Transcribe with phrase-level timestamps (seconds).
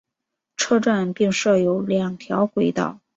[0.57, 3.01] 车站并设有两条轨道。